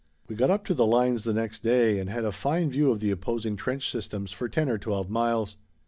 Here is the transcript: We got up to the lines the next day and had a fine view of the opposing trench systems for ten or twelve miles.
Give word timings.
We 0.27 0.35
got 0.35 0.49
up 0.49 0.65
to 0.65 0.73
the 0.73 0.87
lines 0.87 1.25
the 1.25 1.31
next 1.33 1.61
day 1.61 1.99
and 1.99 2.09
had 2.09 2.25
a 2.25 2.31
fine 2.31 2.71
view 2.71 2.89
of 2.89 3.01
the 3.01 3.11
opposing 3.11 3.55
trench 3.55 3.91
systems 3.91 4.31
for 4.31 4.49
ten 4.49 4.67
or 4.67 4.79
twelve 4.79 5.11
miles. 5.11 5.57